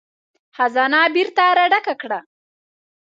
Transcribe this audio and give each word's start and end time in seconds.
خزانه 0.55 1.01
بېرته 1.15 1.43
را 1.57 1.65
ډکه 1.71 1.93
کړه. 2.01 2.19